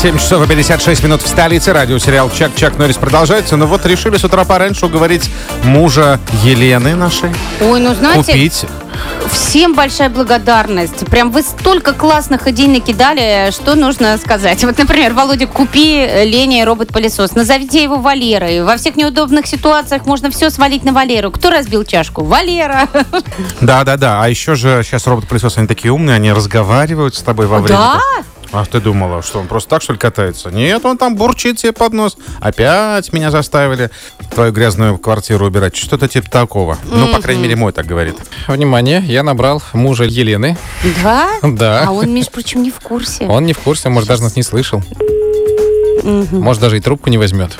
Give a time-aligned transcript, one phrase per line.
[0.00, 1.74] 7 часов и 56 минут в столице.
[1.74, 3.58] Радиосериал «Чак-Чак Норрис» продолжается.
[3.58, 5.28] Но вот решили с утра пораньше уговорить
[5.62, 7.28] мужа Елены нашей
[7.60, 8.64] Ой, ну знаете, купить.
[9.30, 11.04] всем большая благодарность.
[11.04, 14.64] Прям вы столько классных идей накидали, что нужно сказать.
[14.64, 17.34] Вот, например, Володя, купи Лене робот-пылесос.
[17.34, 18.64] Назовите его Валерой.
[18.64, 21.30] Во всех неудобных ситуациях можно все свалить на Валеру.
[21.30, 22.24] Кто разбил чашку?
[22.24, 22.88] Валера.
[23.60, 24.22] Да-да-да.
[24.22, 27.78] А еще же сейчас робот-пылесосы, они такие умные, они разговаривают с тобой во время.
[27.78, 28.00] Да?
[28.52, 30.50] А ты думала, что он просто так, что ли, катается?
[30.50, 32.16] Нет, он там бурчит тебе под нос.
[32.40, 33.90] Опять меня заставили
[34.34, 35.76] твою грязную квартиру убирать.
[35.76, 36.76] Что-то типа такого.
[36.84, 38.16] Ну, по крайней мере, мой так говорит.
[38.48, 40.56] Внимание, я набрал мужа Елены.
[41.02, 41.30] Да?
[41.42, 41.84] Да.
[41.86, 43.26] А он, между прочим, не в курсе.
[43.26, 44.82] Он не в курсе, может, даже нас не слышал.
[46.02, 47.56] Может, даже и трубку не возьмет.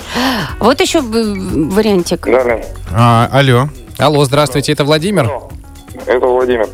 [0.58, 2.26] Вот еще вариантик.
[2.26, 2.60] Да, да.
[2.90, 3.68] А, алло.
[3.98, 5.30] Алло, здравствуйте, это Владимир.
[6.06, 6.68] Это Владимир.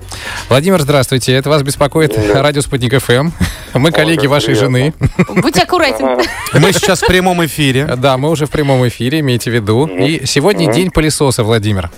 [0.49, 2.41] Владимир, здравствуйте, это вас беспокоит Да.
[2.41, 3.31] радио «Спутник ФМ».
[3.75, 4.95] Мы коллеги как вашей жены.
[5.29, 6.21] Будь аккуратен.
[6.55, 7.97] Мы сейчас в прямом эфире.
[7.97, 9.87] Да, мы уже в прямом эфире, имейте в виду.
[9.87, 11.91] И сегодня день пылесоса, Владимир.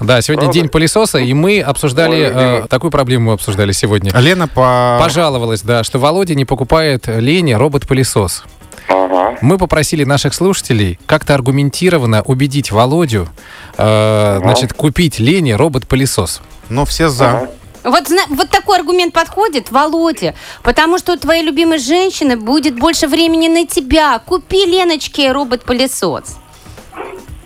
[0.00, 0.52] Да, сегодня Правда?
[0.60, 4.12] день пылесоса, и мы обсуждали, э, такую проблему мы обсуждали сегодня.
[4.16, 4.96] Лена по...
[5.02, 8.44] Пожаловалась, да, что Володя не покупает Лене робот-пылесос.
[8.88, 9.36] Ага.
[9.40, 13.28] Мы попросили наших слушателей как-то аргументированно убедить Володю,
[13.76, 16.42] э, значит, купить Лене робот-пылесос.
[16.70, 17.28] Ну, все за.
[17.30, 17.50] Ага.
[17.84, 23.48] Вот, вот такой аргумент подходит, Володя, потому что у твоей любимой женщины будет больше времени
[23.48, 24.18] на тебя.
[24.18, 26.36] Купи Леночке робот-пылесос.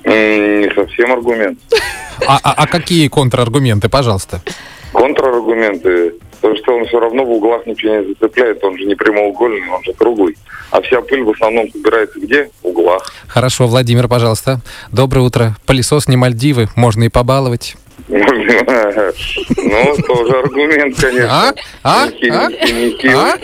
[0.04, 1.58] Не совсем аргумент.
[2.26, 4.42] А, а- а какие контраргументы, пожалуйста?
[4.92, 6.14] Контраргументы.
[6.40, 8.64] То, что он все равно в углах ничего не зацепляет.
[8.64, 10.36] Он же не прямоугольный, он же круглый.
[10.72, 12.50] А вся пыль в основном собирается где?
[12.62, 13.12] В углах.
[13.28, 14.60] Хорошо, Владимир, пожалуйста.
[14.90, 15.56] Доброе утро.
[15.66, 17.76] Пылесос не Мальдивы, можно и побаловать.
[18.12, 21.30] Ну, тоже аргумент, конечно.
[21.30, 21.54] А?
[21.82, 22.06] А?
[22.08, 22.48] Не А?
[22.50, 23.36] не не А?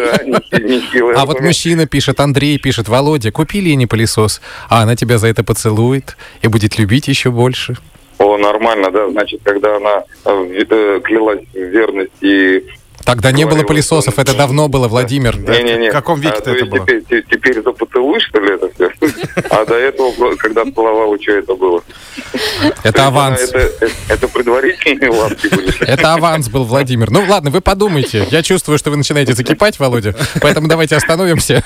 [0.58, 5.18] не не А вот мужчина пишет, Андрей пишет, Володя, купи Лене пылесос, а она тебя
[5.18, 7.76] за это поцелует и будет любить еще больше.
[8.18, 9.08] О, нормально, да.
[9.10, 12.64] Значит, когда она э, в- э, клялась в верности
[13.08, 15.38] Тогда не было пылесосов, это давно было, Владимир.
[15.38, 15.88] Не-не-не.
[15.88, 16.80] В каком веке-то А, то это было?
[16.80, 18.90] Теперь, те- теперь это поцелуй, что ли, это все?
[19.50, 21.80] А до этого, когда целовала, что это было?
[21.80, 23.40] То Это аванс.
[23.40, 23.70] Это,
[24.10, 25.84] это- предварительные лапки были.
[25.86, 27.10] Это аванс был, Владимир.
[27.10, 28.26] Ну ладно, вы подумайте.
[28.30, 30.14] Я чувствую, что вы начинаете закипать, Володя.
[30.42, 31.64] Поэтому давайте остановимся.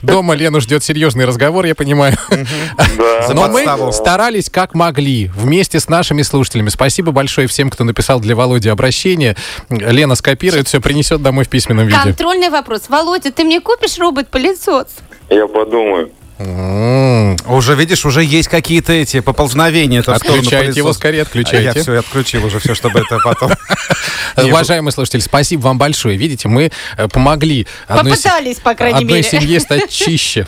[0.00, 2.16] Дома Лену ждет серьезный разговор, я понимаю.
[2.30, 3.28] Да.
[3.34, 6.70] Но мы старались как могли вместе с нашими слушателями.
[6.70, 9.36] Спасибо большое всем, кто написал для Володи обращение.
[9.68, 11.98] Лена скопирует, все принесет домой в письменном виде.
[12.02, 12.82] Контрольный вопрос.
[12.88, 14.86] Володя, ты мне купишь робот-пылесос?
[15.30, 16.10] Я подумаю.
[16.38, 20.00] М, Уже, видишь, уже есть какие-то эти поползновения.
[20.00, 21.80] Отключайте его скорее, Я отключайте.
[21.82, 23.52] все отключил уже, все, чтобы это потом...
[24.36, 26.16] Уважаемые слушатели, спасибо вам большое.
[26.16, 29.28] Видите, мы э, помогли одной, Попытались, по крайней одной мере.
[29.28, 30.46] семье стать чище.